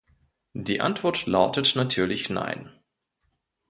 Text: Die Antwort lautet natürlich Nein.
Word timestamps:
Die 0.55 0.81
Antwort 0.81 1.27
lautet 1.27 1.73
natürlich 1.75 2.31
Nein. 2.31 2.71